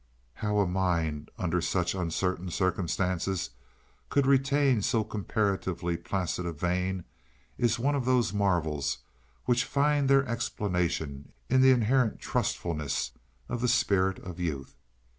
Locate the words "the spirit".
13.61-14.17